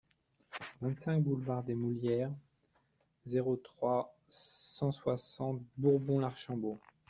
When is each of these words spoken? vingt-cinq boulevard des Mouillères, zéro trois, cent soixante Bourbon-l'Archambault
vingt-cinq 0.81 1.21
boulevard 1.21 1.61
des 1.63 1.75
Mouillères, 1.75 2.31
zéro 3.27 3.55
trois, 3.57 4.17
cent 4.29 4.91
soixante 4.91 5.61
Bourbon-l'Archambault 5.77 6.79